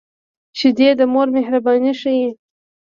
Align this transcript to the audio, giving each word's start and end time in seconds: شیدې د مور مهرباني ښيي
شیدې 0.59 0.89
د 0.99 1.01
مور 1.13 1.27
مهرباني 1.37 1.93
ښيي 1.99 2.29